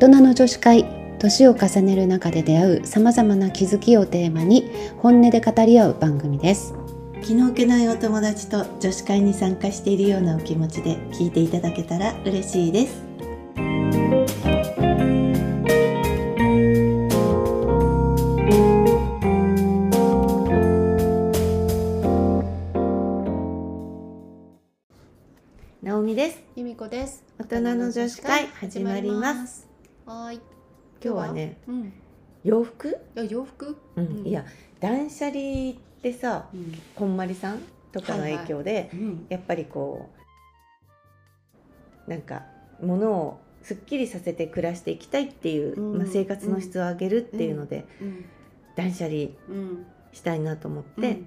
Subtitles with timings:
[0.00, 0.86] 人の女子会
[1.18, 6.72] 年を重ねる中で出会うさまざまな気づきをテーマに本音で語り合う番組です。
[7.22, 13.02] 気の置けないお友達と女子会に参加しているようなお気持ちで聞いていただけたら嬉しいです。
[25.82, 26.42] 直美です。
[26.56, 27.22] 由美子です。
[27.38, 29.69] 大人の女子会始まります
[30.10, 30.40] はーい。
[31.04, 31.84] 今日はねうん。
[31.84, 31.92] い
[32.42, 33.78] 洋服、や洋服？
[33.94, 34.06] うん。
[34.06, 34.26] うん。
[34.26, 34.44] いや
[34.80, 36.76] 断捨離ってさうん。
[36.96, 37.60] こんまりさん
[37.92, 39.26] とかの影響で、うん。
[39.28, 40.10] やっぱりこ
[42.06, 42.42] うなんか
[42.82, 45.98] 物をすっきりさせて暮らしていきたいっていう、うん。
[45.98, 48.24] まあ、生活の質を上げるっていうので、うん。
[48.74, 51.26] 断捨離うんしたいなと思って、うん。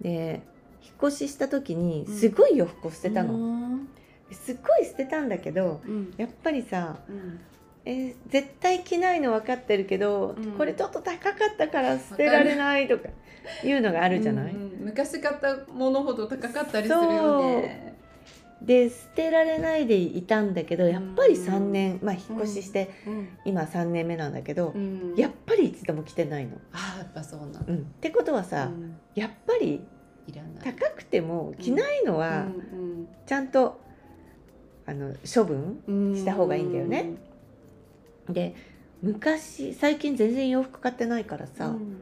[0.00, 0.40] で
[0.82, 2.16] 引っ越しした時にうん。
[2.16, 3.88] すごい洋服を捨てたの、うん。
[4.30, 6.14] すっごい捨てたんだけどうん。
[6.16, 7.38] やっぱりさ、うん
[7.84, 10.52] えー絶対着ないの分かってるけど、うん。
[10.52, 13.08] これちょっと高かったから捨てられないとか
[13.64, 14.84] いうのがあるじゃない、うんうん。
[14.86, 17.92] 昔買ったものほど高かったりするよね。
[18.62, 23.28] で捨てられないでいたんだけどやっぱり3年、まあ引っ越しして、うん。
[23.44, 25.14] 今3年目なんだけど、うん。
[25.16, 26.52] やっぱり一度も着てないの。
[26.72, 28.96] あーやっぱそうなんうん、ってことはさ、うん。
[29.16, 29.84] やっぱり
[30.62, 33.08] 高くても着ないのはうん。
[33.26, 33.80] ちゃんと、
[34.86, 36.16] あの処分うん。
[36.16, 37.16] した方がいいんだよね
[38.28, 38.54] で
[39.02, 41.96] 昔最近全然洋服買ってないからさ、うん。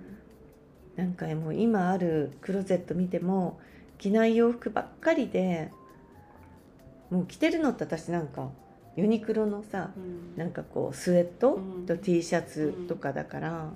[0.96, 3.58] なんかもう今あるクローゼット見ても
[3.98, 5.70] 着ない洋服ばっかりで
[7.10, 8.50] もう着てるのって私なんか
[8.96, 10.36] ユニクロのさうん。
[10.36, 11.86] なんかこうスウェットうん。
[11.86, 13.72] と T シャツとかだから、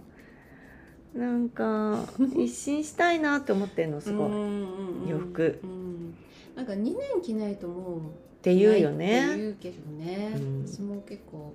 [1.15, 2.06] なんか
[2.37, 5.09] 一新したいなって思ってるのすごい、っうんうんうん。
[5.09, 5.61] 洋服。
[5.62, 6.15] うん。
[6.56, 8.00] なんか2年着ないともう
[8.42, 9.37] て言うよないってね。
[9.37, 10.67] 言うけどね、うん。
[10.67, 11.55] 私も結構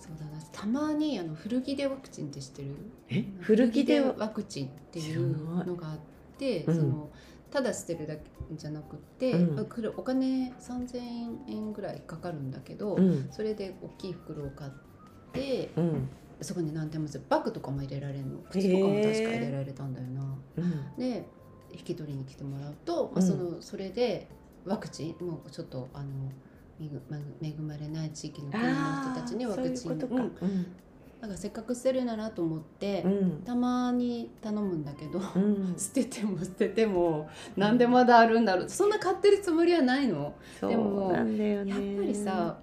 [0.00, 0.42] そうだな。
[0.50, 2.68] たまにあの古着でワクチンって知ってる？
[3.10, 3.24] え？
[3.40, 4.00] 古着で？
[4.00, 5.98] ワクチンっていうのがあっ
[6.38, 6.82] て、知らない。
[6.82, 7.10] その
[7.50, 8.22] ただ捨てるだけ
[8.52, 9.60] じゃなくて、うん。
[9.96, 10.98] お金3000
[11.48, 13.28] 円ぐらいかかるんだけど、うん。
[13.30, 14.70] それで大きい袋を買っ
[15.32, 16.08] てうん。
[16.40, 18.38] そこに何でもバッグとかも入れられるの。
[18.50, 20.38] 靴とかも確か入れられたんだよな。
[20.56, 20.96] うん。
[20.98, 21.26] で
[21.72, 23.28] 引き取りに来てもらうと、まあ、うん。
[23.28, 24.28] そのそれで
[24.64, 26.06] ワクチンもうちょっとあの
[27.42, 28.70] 恵まれない地域の国の
[29.12, 30.22] 人たちにワクチンそういうことか。
[30.42, 30.66] うん。
[31.20, 33.42] なんかせっかく捨てるならと思って、うん。
[33.44, 38.68] たまに頼むんだけど、うん、 捨てても捨ててもなんでまだあるんだろう。
[38.68, 40.34] そんな買ってるつもりはないの。
[40.58, 41.12] そでも。
[41.12, 41.32] やっぱ
[41.74, 42.58] りさ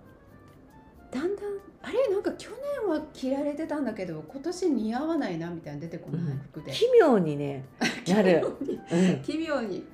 [1.12, 1.46] だんだん
[1.84, 2.08] あれ？
[2.10, 2.50] なんか去
[2.82, 6.40] 年は着られてたんだけど今年似合わないなみたいなの出てこない、うん。
[6.52, 6.72] 服で。
[6.72, 7.64] 奇妙にね、
[8.10, 8.46] なる。
[8.92, 9.86] うん、奇妙に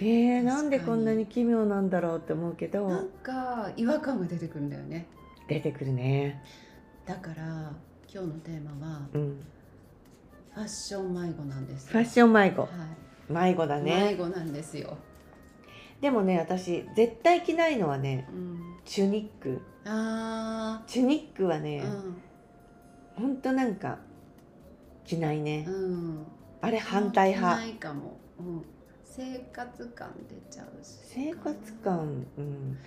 [0.00, 2.88] えー、なんでこんなに奇妙なんだろうって思うけど。
[2.88, 5.06] なんか違和感が出てくるんだよね。
[5.48, 6.42] 出てくるね。
[7.04, 7.72] だから
[8.12, 9.40] 今日のテーマはうん、
[10.54, 12.62] ファッション迷子なんですファッション迷子。
[12.62, 12.68] は、
[13.28, 14.14] 迷子だい、迷ね。
[14.16, 14.96] 子なんですよ、
[16.00, 19.60] でもね、私絶対着ないのはね、うん、チュニック。
[19.84, 21.82] あチュニックはーね、
[23.16, 23.36] ほん。
[23.38, 23.98] となんか
[25.04, 25.64] 着ないね。
[25.66, 25.70] う。
[25.70, 26.26] ん、うん、
[26.60, 27.56] あれ反対派。
[27.56, 28.64] ないかも、うん、
[29.14, 30.88] 生活感出ちゃうし。
[31.02, 32.78] 生活感、うん、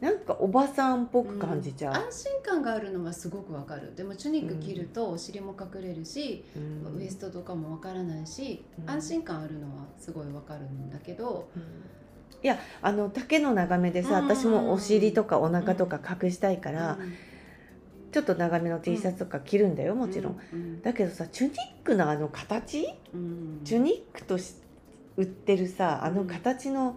[0.00, 1.94] なんかおばさんっぽく感じちゃう。
[1.94, 3.94] 安心感があるのはすごくわかる。
[3.96, 6.98] でもチュニック着るとお尻も隠れるし、うん。
[6.98, 8.90] ウエストとかもわからないし、うん。
[8.90, 11.48] 安心感あるのはすごいわかるんだけど、
[12.42, 14.28] いやあの丈の長めでさうん。
[14.28, 17.14] 私もお尻とかお腹とか隠したいから、うん。
[18.12, 20.82] ちょっと長めの T シャツとか着るんだよもちろん、うん。
[20.82, 23.60] だけどさチュニックのあの形、うん。
[23.64, 24.54] チュニックとし
[25.16, 26.96] 売ってるさあの形の、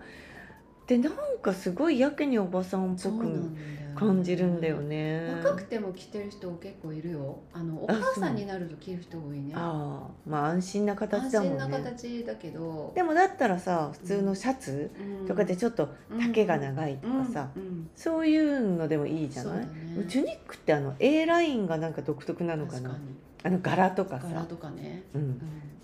[0.84, 3.52] ってなんかすごいやけにおばさんっぽく
[3.96, 5.32] 感じるんだよね。
[5.44, 7.40] 若くても着てる人結構いるよ。
[7.54, 9.54] あのおあ母さんになると着る人多いね。
[9.56, 11.92] ああまあ安心な形安心なだもんね。
[11.92, 12.92] 形だけど。
[12.96, 14.90] でもだったらさ普通のシャツ
[15.28, 17.62] とかでちょっと丈が長いとかさ、うん。
[17.62, 17.90] うん。
[17.96, 19.68] そういうのでもいいじゃない、ね。
[20.10, 23.00] チュニックってあの A ラインがなんか独特なのかな？
[23.44, 25.22] あの柄とかさ、柄とかね、うん。
[25.22, 25.42] う、ん。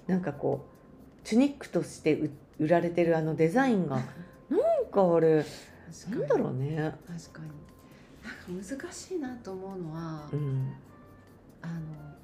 [0.07, 0.74] なんかこう
[1.25, 2.29] チュニックとして売
[2.59, 3.97] 売られてるあのデザインが。
[4.49, 5.43] なんかあれ
[6.09, 7.49] なんだろうね、確かに。
[8.23, 10.73] なんか難しいなと思うのは、うん、
[11.61, 11.73] あの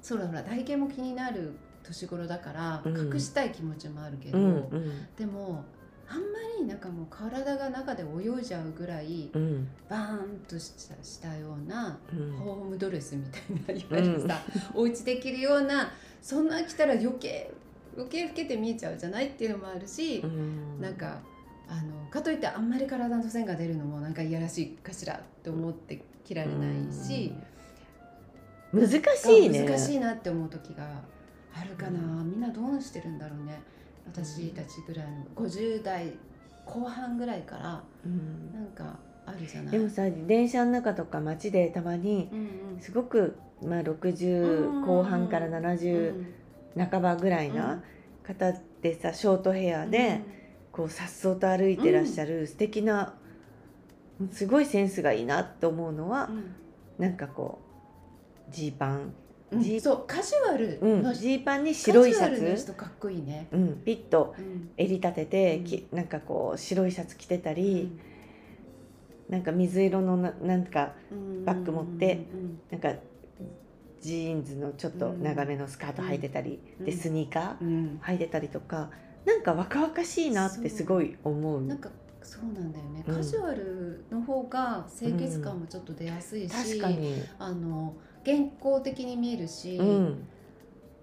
[0.00, 3.12] そうだほら体型も気になる年頃だから、うん。
[3.12, 5.06] 隠したい気持ちもあるけど、うんうん。
[5.16, 5.64] でも
[6.08, 6.22] あんま
[6.58, 9.68] りなんかもう体が中で泳いじゃうぐらいうん。
[9.88, 12.32] バーンとしたしたようなうん。
[12.36, 14.40] ホームドレスみたいないわゆるさ、
[14.74, 15.90] お家で着るような
[16.20, 17.52] そんな着たら余計
[17.94, 20.80] 余計老けて見えちゃうじゃないっていうのもあるし、うん。
[20.80, 21.20] なんか
[21.68, 27.32] あのかといってあんまり体の線が出るのもなんかいやらしいかしらって思って着られないし、
[28.72, 28.98] 難し
[29.38, 29.64] いね。
[29.64, 30.84] 難しいなって思う時が
[31.54, 33.60] あるかな、みんなどうしてるんだろうね。
[34.06, 36.12] 私たちぐらいの50代
[36.66, 38.52] 後半ぐらいからうん。
[38.52, 39.72] なんかあるじゃない。
[39.72, 42.38] でもさ電車の中とか街でたまにうん
[42.74, 42.80] うん。
[42.80, 46.41] すごく、まあ、60後半から70
[46.76, 47.82] 半ばぐらいな
[48.22, 50.20] 方でさショートヘアで、
[50.70, 53.14] こうさっそうと歩いてらっしゃる素敵な
[54.30, 56.54] すごいセンスがいいなって思うのはうん。
[56.98, 57.58] なんかこ
[58.48, 59.12] うジーパン。
[59.50, 64.70] うんジーそうカジュアルうんのジーパンに白いシャカジュアルのツ、人かっこいいね、うん、ピッとうん。
[64.78, 65.64] 襟立てて、うん。
[65.64, 67.90] きなんかこう白いシャツ着てたり、
[69.28, 69.32] うん。
[69.32, 70.94] なんか水色のななんか
[71.44, 72.60] バッグ持ってうん。
[72.70, 72.94] なんか
[74.02, 76.84] ジーンズのちょっと長めのスカート履いてたり、うん。
[76.84, 78.00] でスニーカうんうん。
[78.02, 78.90] ー履いてたりとか
[79.24, 81.62] なんか若々しいなってすごい思う。
[81.62, 81.88] なんか
[82.22, 83.14] そうなんだよね、うん。
[83.16, 87.94] カジュアルの方が清潔感もちょっと出やすいし、確かに、あの
[88.24, 90.28] 健康的に見えるし、うん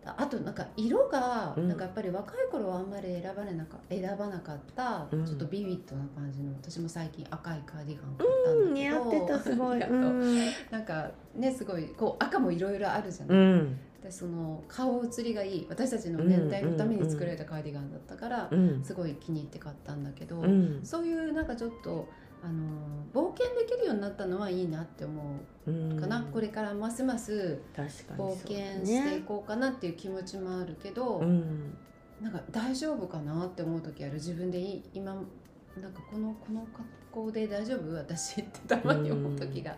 [0.05, 1.67] あとなんか色が、うん。
[1.67, 5.25] なんかやっぱり若い頃はあんまり選ばれなか選ばなかった、うん。
[5.25, 10.45] ちょっとビビッドな感じの私も最近赤いカーディガン買ったうんんだけど、似合ってたすごい、ううん。
[10.71, 13.79] なんかねすごいこう赤もいろいろあるじゃない、うん。
[14.01, 18.83] でその顔写りがいい私たちの年代のために作られたカーディガンだったから、うん。
[18.83, 20.79] すごい気に入って買ったんだけど、うん。
[20.83, 22.07] そういうなんかちょっと
[22.41, 25.21] あの冒険できるようになったのはいいなって思
[25.67, 31.77] うかな、これからますます確かに冒険していこうかなっていう気持ちもあるけど、うん。
[32.21, 34.15] なんか大丈夫かなって思う時ある。
[34.15, 37.93] 自分でい今なんかこのこの格好で大丈夫？
[37.95, 39.77] 私ってたまに思う時が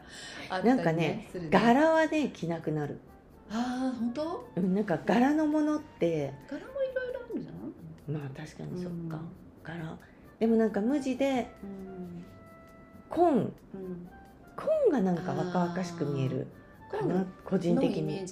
[0.50, 3.00] あったり、ね、なんかね柄はね着なくなる。
[3.52, 4.50] ああ本当？
[4.56, 8.20] うんなんか柄のものって柄もいろいろあるじゃん。
[8.20, 9.30] まあ確かにそっか、うん。
[9.64, 9.98] 柄。
[10.40, 12.26] でもなんか無地でうん
[13.12, 13.54] 紺。
[13.76, 14.10] うん。
[14.56, 16.48] 紺がなんか若々しく見える。
[16.92, 17.16] かな？
[17.16, 18.26] 紺個人的に、ね、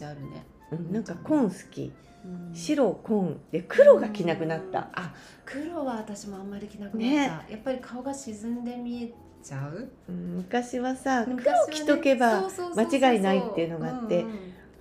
[0.71, 1.91] うん、なんか紺好き。
[2.25, 2.53] うん。
[2.53, 5.13] 白紺で黒が着なくなった、あ
[5.45, 7.15] 黒は私もあんまり着なくなった、ね。
[7.25, 9.89] やっぱり顔が沈んで見えちゃう？
[10.09, 11.37] うん昔はさ黒
[11.71, 14.25] 着とけば間違いないっていうのがあって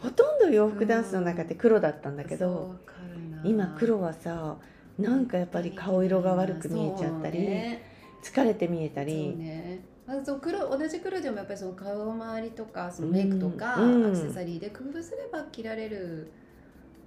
[0.01, 2.75] ほとんど洋服ダンスの中って黒だったんだけど、
[3.45, 4.57] 今黒はさ
[4.99, 7.97] なんかやっぱり顔色が悪く見えちゃったり、ね。
[8.21, 9.58] 疲れて見えたり、ね
[10.09, 14.07] まずそう黒同じ黒でもやっぱりその顔周りとかそのメイクとか、うん。
[14.07, 16.33] アクセサリーで工夫すれば着られる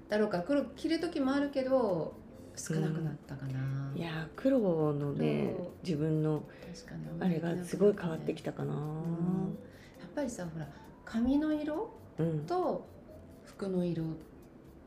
[0.07, 2.13] だろうから黒着る時もあるけど
[2.55, 4.59] 少なくなったかな、いやー黒
[4.93, 6.43] のね自分の
[7.19, 8.73] あれがすごい変わってきたかな。
[8.73, 8.79] うん。
[9.99, 10.67] やっぱりさほら
[11.03, 11.89] 髪の色
[12.19, 12.45] うん。
[12.45, 12.85] と
[13.45, 14.03] 服の色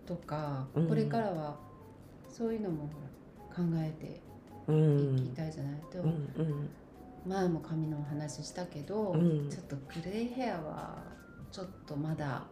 [0.07, 0.89] とか、うん。
[0.89, 1.57] これからは
[2.29, 2.93] そういうのもほ
[3.59, 4.21] ら考えて
[4.69, 5.19] うん。
[5.19, 6.69] いきたいじゃない、でうもんうん
[7.27, 9.49] 前も髪のお話したけど、うん。
[9.49, 11.03] ちょっとグレーヘアは
[11.51, 12.43] ちょっとまだ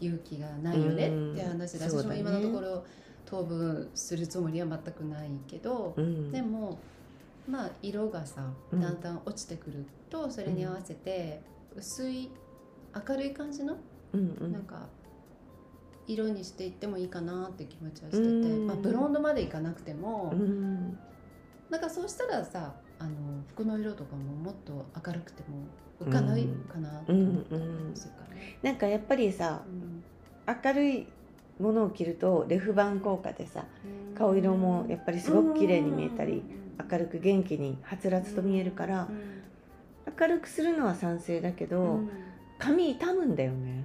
[0.00, 1.32] 勇気がないよねうん。
[1.32, 2.22] って話で、そうだね。
[2.22, 2.84] 私も今のところ
[3.26, 6.30] 当分するつもりは全くないけど、うん。
[6.30, 6.78] でも
[7.48, 8.80] まあ色がさうん。
[8.80, 11.42] だんだん落ちてくるとそれに合わせて
[11.76, 12.30] 薄い
[13.08, 13.76] 明るい感じの
[14.12, 14.52] うんうん。
[14.52, 14.88] なんか
[16.06, 18.66] 色にしていってもいいかなって気持ちはしてて、うん。
[18.66, 20.98] まあ、ブロンドまでいかなくても、うん。
[21.70, 23.10] なんかそうしたらさあの
[23.54, 25.56] 服の色とかももっと明るくても
[26.00, 28.34] 浮かないかなと思ったりもするから。
[28.34, 28.58] ね。
[28.62, 30.02] なんかやっぱりさうん
[30.64, 31.06] 明るい
[31.58, 33.64] ものを着るとレフ板効果でさ
[34.16, 36.42] 顔色もやっぱりすごく綺麗に見えたり
[36.90, 39.08] 明るく元気にはつらつと見えるから
[40.20, 42.08] 明るくするのは賛成だけうどん。
[42.58, 43.84] 髪傷むんだよね。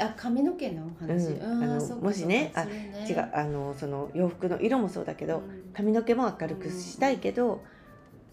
[0.00, 1.62] あ髪の毛の話、うん。
[1.62, 2.64] あのもしねそうか。
[2.64, 3.06] それね。
[3.08, 5.72] 違うあのその洋服の色もそうだけどうん。
[5.74, 7.62] 髪の毛も明るくしたいけど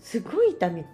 [0.06, 0.86] すごい痛み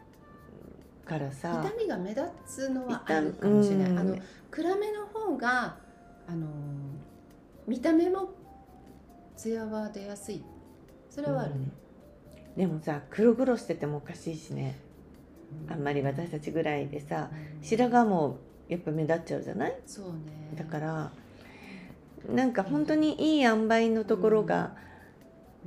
[1.04, 4.00] からさ痛みが目立つのはあるかもしれない、うん。
[4.00, 4.18] あの
[4.50, 5.76] 暗めの方が
[6.30, 6.48] あの
[7.68, 8.30] 見た目も
[9.36, 10.42] ツヤは出やすい。
[11.10, 11.68] それはあるね、
[12.56, 14.78] でもさ黒々しててもおかしいしね。
[15.68, 17.62] うあんまり私たちぐらいでさうん。
[17.62, 18.38] 白髪も
[18.70, 19.78] やっぱ目立っちゃうじゃない？
[19.86, 20.14] そうね。
[20.58, 21.12] だから
[22.34, 24.72] なんか本当にいい塩梅のところが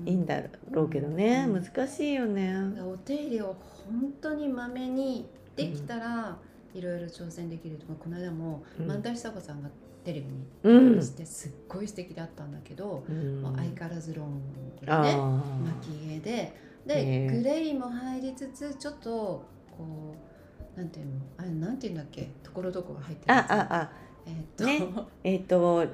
[0.05, 1.45] いいんだろうけどね。
[1.49, 1.63] うん。
[1.63, 2.55] 難しいよね。
[2.83, 6.37] お手入れを本当にまめにできたら、
[6.75, 7.87] いろいろ挑戦できると。
[7.87, 8.87] かこの間も、うん。
[8.87, 9.69] 万田久子さんが
[10.05, 13.41] テレビにうんしてすっごい素敵だったんだけど、うん。
[13.43, 14.41] まあ相変わらずロン
[14.81, 15.41] グであねー。
[15.65, 16.53] 巻き毛でへ
[16.87, 17.27] でえ。
[17.29, 20.15] グレーも入りつつちょっとこ
[20.77, 22.31] うなんていうのあれなんていうんだっけ？
[22.43, 23.91] ところどころ入ってるあああ。
[24.27, 24.89] えーっと、ね。
[25.23, 25.87] えっ、と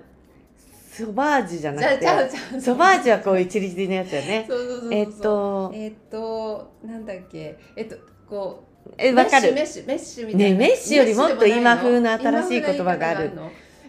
[0.93, 4.49] ソバージュじゃなくてソバージュはこういうチリチリのやつよね
[4.91, 7.57] えっ、とえーっとなんだっけ？
[7.77, 7.97] えっと
[8.29, 9.53] こうえわかる。
[9.53, 10.59] メッシュメッシュみたいな。
[10.59, 13.31] ねメッシュよりもっと今風の新しい言葉がある。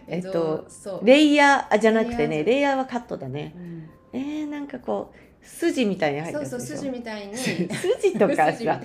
[0.06, 0.66] えっと
[1.02, 3.54] レイヤーあじゃなくてねレイヤーレイヤーはカットだね。
[3.56, 3.90] うん。
[4.12, 7.36] えー、なんかこう筋みたいに入ってそうそう筋みたいに。
[7.36, 8.80] 筋とか筋みさ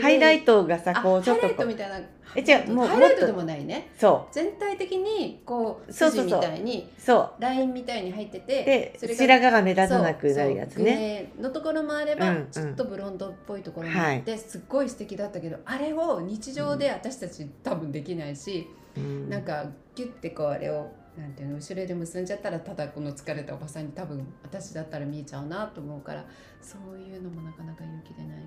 [0.00, 2.00] ハイライトがさあこうちょっとハイライトみたいな。
[2.34, 3.90] え違うもうハイライトでもないね。
[3.98, 6.90] そ全体的にこう筋みたいに。
[6.98, 8.62] うそラインみたいに入ってて。
[8.62, 11.32] うでそれが白髪が目立たなくなるやつね。
[11.38, 12.34] のところもあれば、う。
[12.34, 12.40] んう。
[12.40, 18.66] んちょっとブロンドっぽいところもあって、すっごい素敵だったけどあれを日常で私たち多分できないし、
[18.96, 19.00] う。
[19.00, 20.46] んなんかギュッてこう。
[20.46, 26.24] あれをなんていうの後ろで結んじゃったらただこの疲れたおばさんに多分私だったら見えちゃうなと思うから
[26.60, 28.42] そういうのもなかなか勇気出ない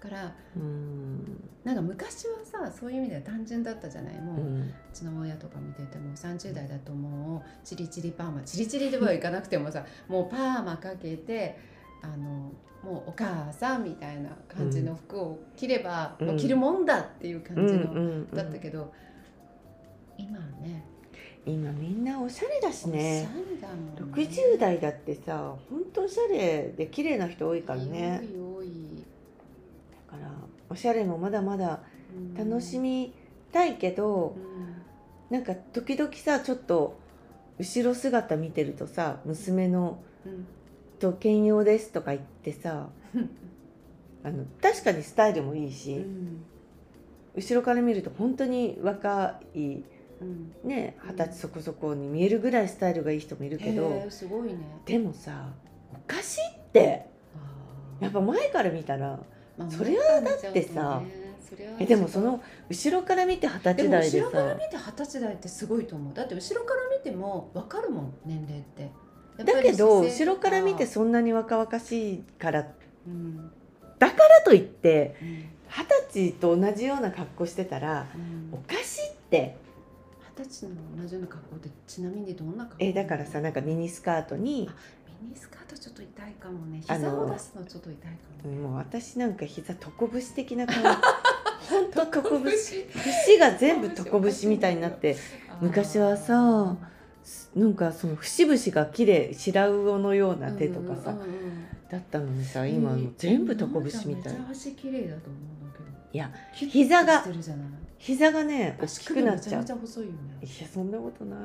[0.00, 1.40] からうん。
[1.64, 4.20] なんか昔はさそういう意味では単純だったじゃない？
[4.20, 11.58] もう、ううんちの親とか見てても30代だともうチリチリパーマチリチリではいかなくてもさもうパーマかけて
[12.02, 12.52] あの
[12.84, 16.26] もうお母さんみたいな感じの服を着れば、うん。
[16.28, 18.92] もう着るもんだっていう感うんじの、だったけど
[20.18, 20.84] 今はね
[21.46, 23.28] 今みんなおしゃれだしね。
[23.30, 24.28] おしゃれだもんね。
[24.28, 28.20] 60代だってさ本当おしゃれで綺麗な人多いからね。
[28.22, 29.04] 多い多い、
[30.10, 30.30] だから
[30.70, 31.80] おしゃれもまだまだ
[32.16, 32.34] うん。
[32.50, 33.12] 楽しみ
[33.52, 36.98] たいけどう、んなんか時々さちょっと
[37.58, 40.46] 後ろ姿見てるとさ娘のうん
[41.00, 42.88] 「と兼用です」とか言ってさ
[44.24, 46.44] あの確かにスタイルもいいし、うん。
[47.36, 49.84] 後ろから見ると本当に若いうん
[50.64, 54.58] ね二十歳そこそこに見えるぐらいスタイルがいい人もいるけどすごいね。
[54.86, 55.50] でもさ
[55.92, 57.06] おかしいって。
[58.00, 59.18] やっぱ前から見たら
[59.56, 61.00] まあそれはだってさ
[61.48, 66.14] それはえでもその後ろから見て二十歳代で後ろからさ見て二十歳代ってすごいと思う。
[66.14, 68.90] だって後ろから見ても分かるもん年齢って。
[69.36, 72.66] だけど後ろから見てそんなに若々しいから
[73.06, 73.50] うん。
[73.98, 75.28] だからといってうん。
[75.68, 78.54] 二十歳と同じような格好してたらうん。
[78.54, 79.56] おかしいって
[80.36, 82.84] 二十歳の同じような格好ってちなみにどんな格好？
[82.84, 84.68] えだからさなんかミニスカートに
[85.22, 86.80] ミニスカートちょっと痛いかもね。
[86.80, 88.08] 膝を出すのちょっと痛いか
[88.44, 88.58] もね。
[88.58, 90.82] もう私なんか膝床節的な感じ
[91.70, 92.88] ほんと床節？
[92.90, 95.16] 節節が全部床節みたいになって
[95.60, 96.76] 昔はさ
[97.54, 101.64] なんかその節々が綺麗白魚のような手とかさ、うんうんうん。
[101.88, 104.32] だったのにさ今全部床節みたい。
[104.32, 105.84] めっちゃ足綺麗だと思うんだけど。
[106.12, 107.66] いや膝がしてるじゃない
[108.04, 111.38] 膝がね大足きく首めちゃめなっちゃうちゃ細いよねいやそんなことない。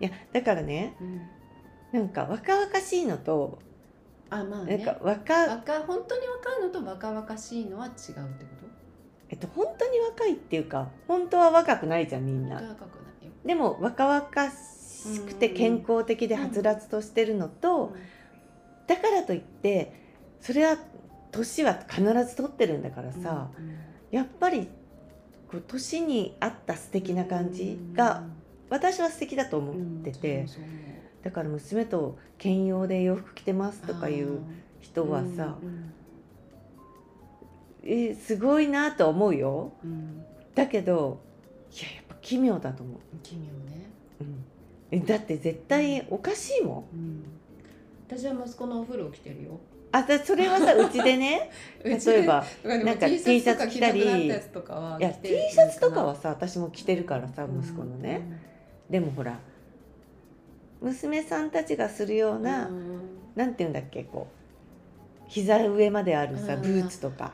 [0.00, 1.20] いやだからねうん。
[1.92, 3.60] なんか若々しいのと
[4.30, 4.78] あまあね。
[4.78, 8.66] なんか若、若本当に若いのと若々しいのは違うってこと？
[9.28, 12.60] えっと本当に若いっていうか本当は若くないじゃんみんな。
[13.44, 17.94] でも若々しくて健康的ではつらつとしてるのと、
[18.88, 19.94] だからといって
[20.40, 20.76] それは
[21.30, 23.78] 年は必ず取ってるんだからさ、うん。
[24.10, 24.68] やっぱり
[25.50, 28.22] こう年に合った素敵な感じが
[28.68, 30.46] 私は素敵だと思ってて、
[31.24, 34.40] だから娘と兼用で洋服着てますとかいう
[34.80, 35.92] 人はさ、うん
[37.82, 39.72] えすごいなと思うよ。
[39.82, 40.22] うん。
[40.54, 41.20] だけど
[41.72, 43.90] いややっぱ奇妙だと思奇妙ね、
[44.20, 44.44] う、うん。
[44.90, 46.96] えだって絶対おかしいもん。
[46.96, 47.24] うん、
[48.06, 49.60] 私は息子のお風呂を着てるよ
[49.92, 51.50] あだそれはさうちでね
[51.82, 58.22] 例えばなんか T シャツ着たりいや T るシャツとかはさ私も着てるからさうん息子のね、
[58.88, 59.38] でもほら
[60.80, 63.00] 娘さんたちがするような、うん。
[63.36, 66.62] なんて言うんだっけこう膝上まであるさうん。
[66.62, 67.32] ブーツとか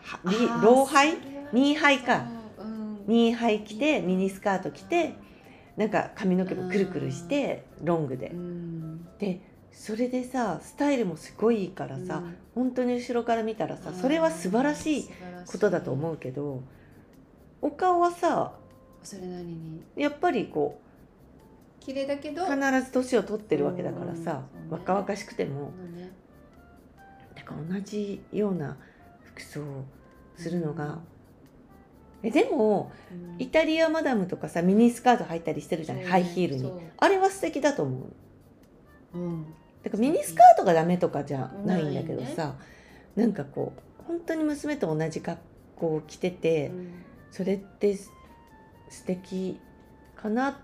[0.63, 1.15] ローハイ
[1.53, 2.27] ニーハイか。
[3.07, 5.15] ニーハイ着てミニスカート着て
[5.77, 8.29] なんか髪の毛もくるくるしてロングで。
[8.29, 9.07] うん。
[9.19, 9.41] で
[9.77, 12.37] それでさスタイルもすごいいいからさ、うん。
[12.55, 15.11] 本当に後ろから見たらさそれは素晴らしい
[15.47, 16.63] ことだと思うけど
[17.61, 18.55] お顔はさ
[19.03, 19.83] それなりに。
[19.95, 20.81] やっぱりこ
[21.79, 25.73] 綺麗だけどう必ず年を取ってるわけだからさ、うん若々しくても。
[25.95, 26.11] ね。
[27.37, 28.79] だから同じような
[29.23, 29.85] 服装を
[30.37, 30.99] するのが、
[32.25, 33.37] えでもうん。
[33.39, 36.73] イタリアマダムとかさミニスカート履いたりしてるじゃない、ハイヒールに。
[36.97, 38.07] あれは素敵だと思
[39.15, 39.19] う。
[39.19, 39.47] うん
[39.87, 42.57] だからミニスカートがダメとかじゃないんだけどさ、
[43.15, 45.41] なんかこう本当に娘と同じ格
[45.77, 46.73] 好を着てて、
[47.31, 48.11] それってす
[48.91, 49.61] 素敵
[50.17, 50.59] かな？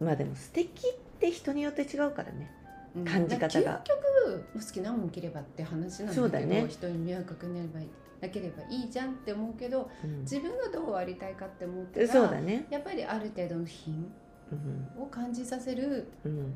[0.00, 2.48] まあでも素敵って人によって違うからね。
[2.94, 3.04] うん。
[3.04, 3.82] 感じ方が。
[3.84, 6.66] 究極好きなもん着ればって話なんだけどね。
[6.68, 7.88] 人に迷惑かければいい
[8.20, 10.20] なければいいじゃんって思うけどうん。
[10.20, 12.68] 自分がどうありたいかって思ってそうだね。
[12.70, 14.12] やっぱりある程度の品
[14.52, 14.54] う
[15.00, 16.54] んを感じさせるうん。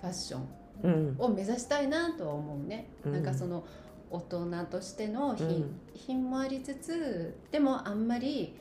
[0.00, 0.40] ファッション。
[0.40, 0.48] うん
[1.18, 3.12] を目指したいなとは思うね、うん。
[3.12, 3.64] なんかその
[4.10, 5.80] 大人としての品,、うん。
[5.94, 8.54] 品もありつつでもあんまり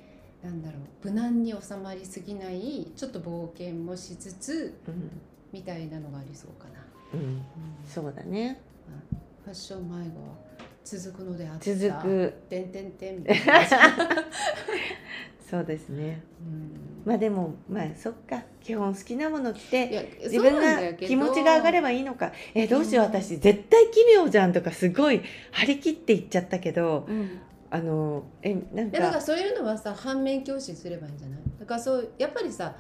[0.44, 5.12] なんだろう無難に収まりすぎないちょっと冒険もしつつうん。
[5.52, 7.42] みたいなのがありそうかな、うん、うん。
[7.88, 8.62] そうだね。
[9.44, 10.36] ファッション迷子は
[10.84, 11.74] 続くのであった。
[11.76, 12.34] 続く。
[12.50, 13.24] てんてんてん
[15.50, 16.22] そうですね。
[16.42, 17.04] うん。
[17.06, 18.44] まあでもまあそっか。
[18.62, 22.32] 基本好きなもの着いてや自分が気持ちが上がればいいのか。
[22.54, 23.06] えどうしよう。
[23.06, 27.06] うん私絶対奇妙じゃんとかすごい張り切って言っちゃったけど。
[27.08, 27.40] うん。
[27.72, 31.40] あのえなんいやだからかそういうのはさ反面教師すればいいんじゃない？
[31.60, 32.76] だからそうやっぱりさ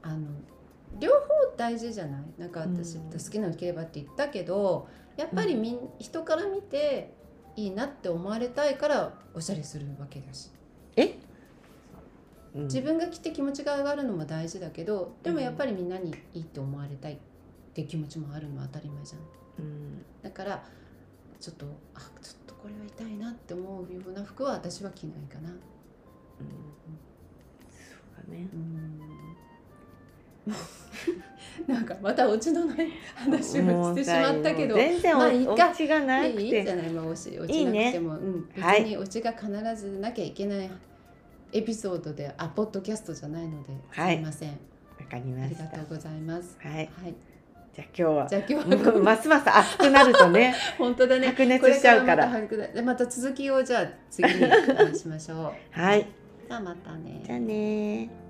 [0.00, 0.28] あの
[0.98, 1.18] 両方
[1.58, 2.22] 大事じゃない？
[2.38, 3.10] なんか私、うん。
[3.12, 7.12] 好きなの着ればって言ったけどやっぱりみん、人から見て
[7.54, 10.50] いいなって思われたいからおしゃれするわけだし。
[10.96, 11.10] え、うん
[12.54, 17.16] 自分が着て気持ちが上がるのも大事だけどでもやっぱりみんなにいいって思われたいっ
[17.72, 19.20] ていう気持ちもあるのは当たり前じゃん。
[19.64, 20.04] うん。
[20.22, 20.62] だから
[21.38, 25.50] ちょっとあちょっとこれは痛いなって思うような服は私は着ないかな。
[25.50, 25.56] うん。
[27.68, 28.48] そうだね。
[31.68, 34.74] なんかまたオチのない話をしてしまったけど。
[34.74, 35.70] 全然お,、まあいいか。
[35.70, 36.90] オチがなくいいいいじゃてない？
[36.90, 38.14] まあオチオチなくても。
[38.16, 38.84] うん、別はい。
[38.84, 40.70] にオチが必ずなきゃいけない
[41.52, 44.16] エピソードであポッドキャストじゃないので、はい。
[44.16, 44.50] すいません。
[44.50, 44.56] わ
[45.10, 45.64] かりあました。
[45.64, 46.56] りがとうございます。
[46.60, 46.74] はい。
[46.74, 47.14] はい。
[47.74, 51.28] じゃあ今日はじゃあ今日はますます熱くなるとね 本当だね。
[51.28, 52.28] 白熱しちゃうから。
[52.28, 55.52] ままた続きをじゃあ次にししましょう。
[55.80, 56.06] はい。
[56.48, 57.20] じゃあまたね。
[57.24, 58.10] じゃあね「